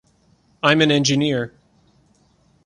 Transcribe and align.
I’m 0.63 0.81
an 0.81 0.89
engineer. 0.89 1.53